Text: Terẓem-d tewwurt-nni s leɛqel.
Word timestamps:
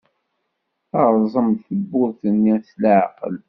Terẓem-d 0.89 1.57
tewwurt-nni 1.67 2.55
s 2.67 2.69
leɛqel. 2.81 3.35